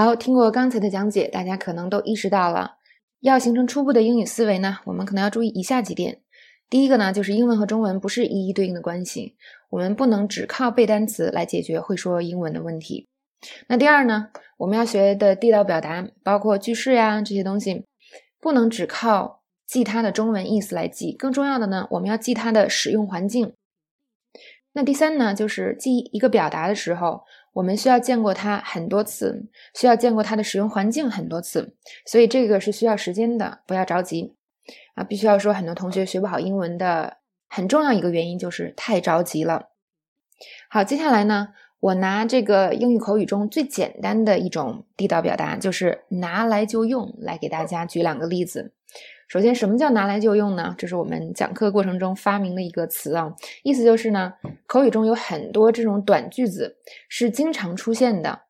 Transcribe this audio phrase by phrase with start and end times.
[0.00, 2.76] 好，听过刚才的讲解，大家可能都意识到了，
[3.18, 6.20] 要形成初步的英语思维呢，我们可能要注意以下几点。
[6.70, 9.34] 第一个呢，就是英文和中文不是一一对应的关系，
[9.70, 13.08] 我们不能只靠背单词来解决会说英文的问题。
[13.66, 17.84] 那第二呢，我们要学的地道表达，包括句式呀这些东西，
[18.40, 23.52] 不能只靠记它的中文意思来记，更重要的呢，我们要记它的使用环境。
[24.74, 27.24] 那第三呢，就是记一个表达的时候，
[27.54, 31.74] 我们需要见过它很多次，需要见过它的使用环境很多次，
[32.06, 34.34] 所以这个是需要时间的，不要着急。
[34.94, 37.16] 啊，必须要说，很多同学学不好英文的
[37.48, 39.70] 很重要一个原因就是太着急了。
[40.68, 41.48] 好，接下来呢，
[41.80, 48.72] 我拿这个英语口语中最简单的一种地道表达，就是拿来就用，来给大家举两个例子。
[49.28, 50.74] 首先，什么叫拿来就用呢？
[50.78, 54.32] 这是我们讲课过程中发明的一个词啊，意思就是呢，
[54.66, 56.78] 口语中有很多这种短句子
[57.10, 58.44] 是经常出现的。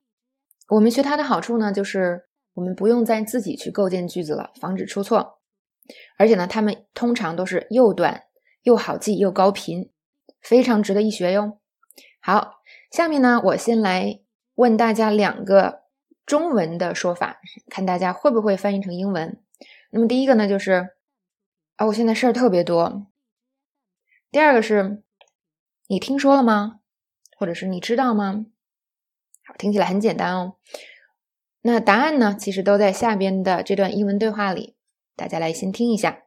[0.68, 5.40] 我们学它的好处呢，就是我们不用再自己去构建句子了，防止出错。
[6.16, 8.22] 而且呢，它们通常都是又短
[8.62, 9.90] 又好记又高频，
[10.40, 11.58] 非常值得一学哟。
[12.20, 12.60] 好，
[12.92, 14.20] 下面呢，我先来
[14.54, 15.80] 问大家两个
[16.24, 19.40] 中文的说法，看大家会不会翻译成英文。
[19.90, 20.90] 那么第一个呢，就是
[21.76, 23.06] 啊，我现在事儿特别多。
[24.30, 25.02] 第二个是，
[25.86, 26.80] 你听说了吗？
[27.38, 28.46] 或者是你知道吗？
[29.46, 30.56] 好，听起来很简单哦。
[31.62, 34.76] 那答案呢，其实都在下边的这段英文对话里。
[35.16, 36.18] 大家来先听一下。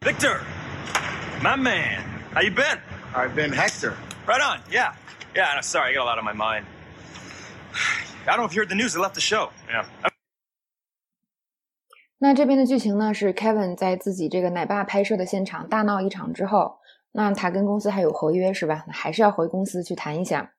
[0.00, 0.40] Victor,
[1.40, 2.02] my man,
[2.34, 2.78] how you been?
[3.14, 3.94] I've been Hector.
[4.26, 4.60] Right on.
[4.70, 4.92] Yeah,
[5.34, 5.54] yeah.
[5.54, 6.64] I'm Sorry, I got a lot on my mind.
[8.26, 8.94] I don't know if you heard the news.
[8.94, 9.50] They left the show.
[9.68, 9.86] Yeah.
[12.18, 16.78] 那这边的剧情呢是 Kevin 在自己这个奶爸拍摄的现场大闹一场之后，
[17.12, 18.84] 那他跟公司还有合约是吧？
[18.90, 20.52] 还是要回公司去谈一下。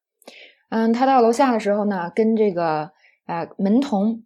[0.69, 2.91] 嗯，他到楼下的时候呢，跟这个
[3.25, 4.23] 呃门童。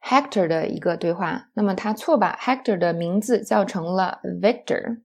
[0.00, 5.00] Hector 的一个对话，那么他错把 Hector 的名字叫成了 Victor，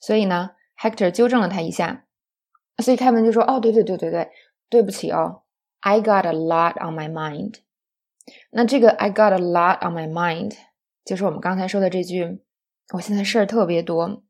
[0.00, 2.04] 所以呢，Hector 纠正了他一下，
[2.78, 4.30] 所以凯文就说：“哦，对对对对对，
[4.70, 5.42] 对不起哦
[5.80, 7.56] ，I got a lot on my mind。”
[8.52, 10.54] 那这个 I got a lot on my mind
[11.04, 12.40] 就是我们刚才说的这句，
[12.94, 14.22] 我现在事儿特别多。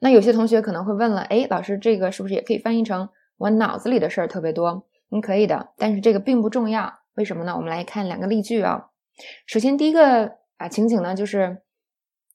[0.00, 4.86] 那有些同学可能会问了，哎，老师，这个是不是也可以翻译成我脑子里的事儿特别多？
[5.10, 7.54] 嗯，可以的，但是这个并不重要，为什么呢？
[7.56, 8.88] 我们来看两个例句啊。
[9.46, 11.62] 首先，第一个啊情景呢，就是，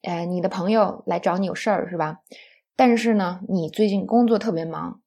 [0.01, 2.19] 呃，你的朋友来找你有事儿，是吧？
[2.75, 5.01] 但是呢，你最近工作特别忙，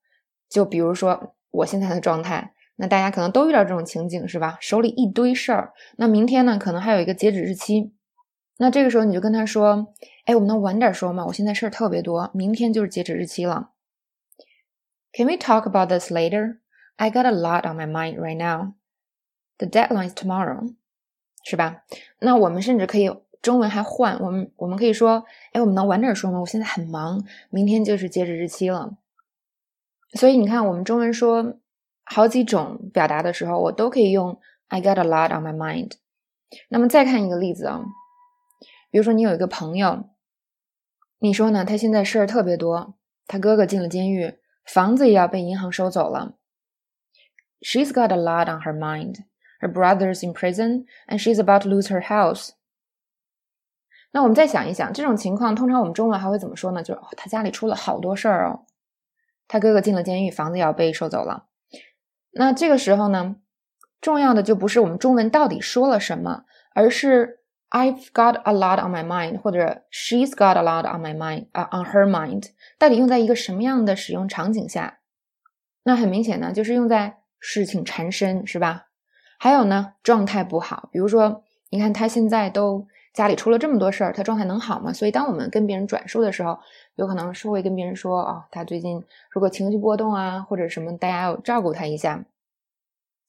[0.48, 4.58] 就比如说我现在的状态，那大家可能都遇到这种情景，是吧？
[4.60, 7.92] 手里一堆事儿，那明天呢，可能还有一个截止日期，
[8.58, 9.94] 那这个时候你就跟他说，
[10.26, 11.26] 哎，我们能晚点说吗？
[11.26, 13.70] 我现在事儿特别多，明天就是截止日期了。
[15.12, 16.58] Can we talk about this later?
[16.96, 18.74] I got a lot on my mind right now.
[19.58, 20.74] The deadline is tomorrow.
[21.44, 21.82] 是吧？
[22.20, 26.38] 那我们甚至可以中文还换，我们我们可以说，哎，我们能晚点说吗？
[26.38, 28.96] 我现在很忙，明天就是截止日期了。
[30.14, 31.58] 所以你看，我们中文说
[32.04, 34.38] 好几种表达的时候，我都可以用
[34.68, 35.92] I got a lot on my mind。
[36.68, 37.82] 那么再看一个例子啊，
[38.92, 40.10] 比如说你有一个朋友，
[41.18, 42.94] 你说呢，他现在事儿特别多，
[43.26, 46.34] 他哥哥进了监狱，房子也要被银行收走了。
[47.62, 49.24] She's got a lot on her mind.
[49.60, 52.50] Her brother's in prison, and she's about to lose her house.
[54.10, 56.82] 那我们再想一想，这种情况通常我们中文还会怎么说呢？
[56.82, 58.66] 就是他家里出了好多事儿哦，
[59.48, 61.46] 他哥哥进了监狱，房子也要被收走了。
[62.32, 63.36] 那这个时候呢，
[64.02, 66.44] 重要的就不是我们中文到底说了什么，
[66.74, 67.41] 而是
[67.74, 71.86] I've got a lot on my mind，或者 She's got a lot on my mind 啊，on
[71.86, 74.98] her mind，到底用在一个什么样的使用场景下？
[75.84, 78.88] 那很明显呢，就是用在事情缠身，是吧？
[79.38, 80.90] 还有呢，状态不好。
[80.92, 84.92] 比如说，你看他现在都家里出了这么多事儿，他状态能好吗？
[84.92, 86.58] 所以，当我们跟别人转述的时候，
[86.96, 92.22] 有可能是会跟别人说：“哦，他最近如果情绪波动啊，或者什么，大家要照顾他一下。”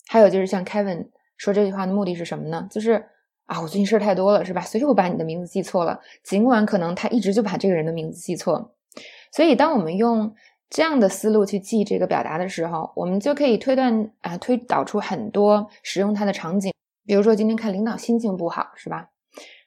[0.10, 2.68] 还有就是像 Kevin 说这句话的目的是什么呢？
[2.70, 3.06] 就是
[3.46, 4.62] 啊，我最近事儿太多了，是吧？
[4.62, 6.00] 所以我把你的名字记错了。
[6.24, 8.74] 尽管可能他一直就把这个人的名字记错，
[9.32, 10.36] 所以当我们用。
[10.70, 16.74] 这样的思路去记这个表达的时候，我们就可以推断啊，推导出很多使用它的场景。
[17.06, 19.12] 比如说，今天看领导心情不好，是吧？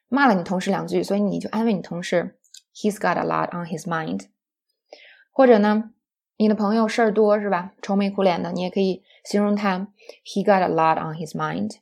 [0.09, 2.37] 骂了你同事两句，所以你就安慰你同事
[2.75, 4.23] ，He's got a lot on his mind。
[5.31, 5.93] 或者呢，
[6.39, 7.71] 你的朋友事儿多，是吧？
[7.81, 9.87] 愁眉苦脸的，你也可以形容他
[10.25, 11.77] ，He got a lot on his mind。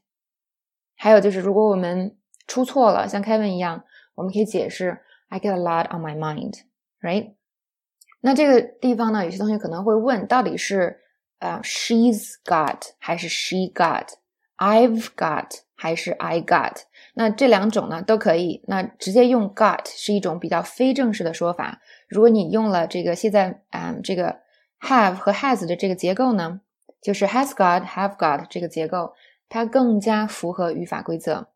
[0.97, 4.99] 还有就是，如果我们出错了，像 Kevin 一样，我们可以解释
[5.29, 7.35] ，I get a lot on my mind，right？
[8.21, 11.01] 那这个地方呢，有些同学可能会问，到底是
[11.41, 14.09] 呃 she's got 还是 she got
[14.57, 16.83] I've got 还是 I got？
[17.15, 18.63] 那这两种呢都可以。
[18.67, 21.81] 那直接用 got 是一种比较非正式的说法。
[22.09, 24.41] 如果你用了这个现在嗯这个
[24.81, 26.61] have 和 has 的这个结构呢，
[27.03, 29.13] 就是 has got have got 这个结构，
[29.49, 31.49] 它更加符合语法规则。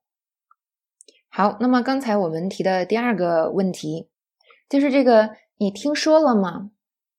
[1.29, 4.09] 好，那么刚才我们提的第二个问题
[4.69, 6.71] 就是这个，你听说了吗？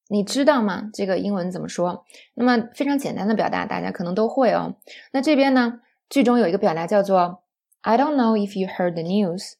[0.08, 0.90] 你知道吗？
[0.92, 2.04] 这个英文怎么说？
[2.34, 4.76] 那么非常简单的表达，大家可能都会哦。
[5.12, 7.44] 那这边呢，句中有一个表达叫做
[7.82, 9.54] "I don't know if you heard the news"。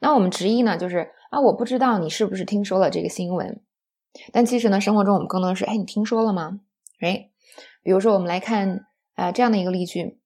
[0.00, 3.60] 那我们直译呢，就是啊，我不知道你是不是听说了这个新闻。
[4.32, 6.60] 但其实呢，生活中我们更多的是，哎，你听说了吗？
[7.00, 7.28] 哎，
[7.82, 10.20] 比如说我们来看啊这样的一个例句，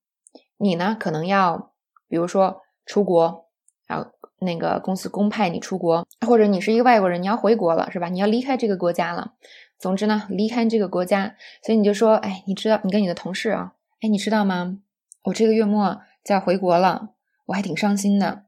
[0.57, 1.73] 你呢可能要，
[2.09, 3.49] 比如说出国，
[3.87, 4.13] 然后。
[4.39, 8.11] 那个公司公派你出国，或者你是一个外国人，你要回国了，是吧？
[8.11, 9.33] 你要离开这个国家了。
[9.79, 13.73] 总之呢，离开这个国家，所以你就说，哎，你知道，你跟你的同事啊，
[14.03, 14.79] 哎，你知道吗？
[15.23, 17.15] 我这个月末就要回国了，
[17.47, 18.45] 我还挺伤心的。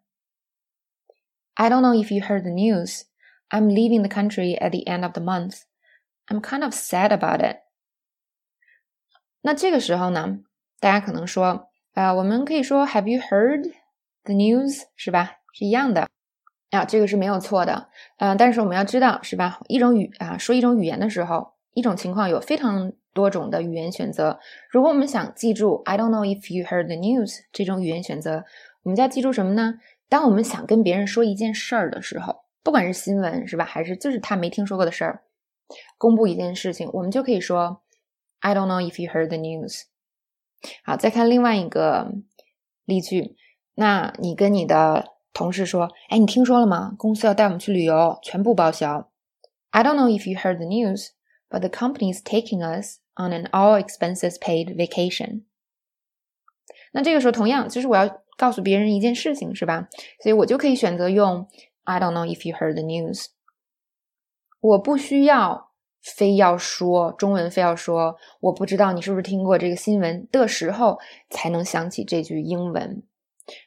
[1.55, 3.05] I don't know if you heard the news.
[3.49, 5.63] I'm leaving the country at the end of the month.
[6.27, 7.61] I'm kind of sad about it.
[9.49, 10.41] 那这个时候呢，
[10.79, 13.73] 大家可能说，啊，我们可以说，Have you heard
[14.25, 14.83] the news？
[14.95, 15.39] 是吧？
[15.55, 16.07] 是一样的，
[16.71, 19.59] 啊，这个是没有错的，嗯，但是我们要知道，是吧？
[19.69, 24.39] 一种语啊，说一种语言的时候，一种情况有非常多种的语言选择。
[24.69, 28.45] 如果我们想记住 "I don't know if you heard the news" 这种语言选择，
[28.83, 29.77] 我们就要记住什么呢？
[30.11, 35.23] 当我们想跟别人说一件事儿的时候，不管是新闻是吧，还是就是他没听说过的事儿，
[35.97, 37.81] 公布一件事情，我们就可以说
[38.40, 39.84] "I don't know if you heard the news"。
[40.84, 42.12] 好，再看另外一个
[42.86, 43.36] 例句，
[43.76, 45.12] 那你跟你的。
[45.36, 46.94] 同事说：“哎，你听说了吗？
[46.96, 49.10] 公司要带我们去旅游，全部报销。”
[49.74, 51.08] I don't know if you heard the news,
[51.50, 55.46] but the company is taking us on an all expenses paid vacation.
[56.92, 59.88] 那这个时候，同样就是我要告诉别人一件事情，是吧？
[60.22, 61.50] 所以我就可以选择用
[61.86, 63.30] I don't know if you heard the news。
[64.60, 65.67] 我不需要
[66.03, 70.99] 非要说中文，非要说我不知道你是不是听过这个新闻的时候，
[71.31, 73.03] 才能想起这句英文。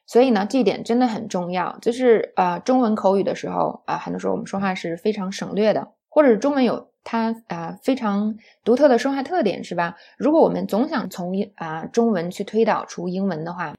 [0.05, 1.77] 所以呢，这一点真的很重要。
[1.81, 9.95] 就是啊，中文口语的时候啊，很多时候我们说话是非常省略的，或者是中文有它啊非常独特的说话特点，是吧？
[10.19, 13.73] 如果我们总想从啊中文去推导出英文的话，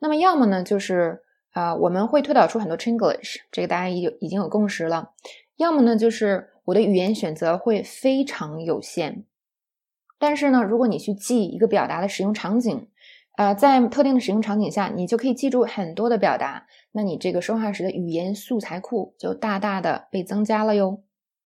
[0.00, 1.22] 那么要么呢就是
[1.52, 5.12] 啊我们会推导出很多 Chinglish，这个大家已有已经有共识了；
[5.56, 9.24] 要么呢就是我的语言选择会非常有限。
[10.18, 12.88] 但是呢，如果你去记一个表达的使用场景，
[13.36, 21.02] 呃，在特定的使用场景下，你就可以记住很多的表达，那你这个说话时的语言素材库就大大的被增加了哟。